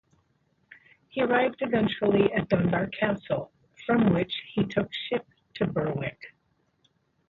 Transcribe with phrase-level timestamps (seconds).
[1.09, 3.51] He arrived eventually at Dunbar Castle,
[3.85, 6.33] from which he took ship to Berwick.